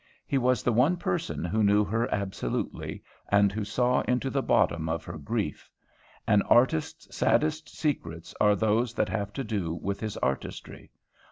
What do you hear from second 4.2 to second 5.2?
the bottom of her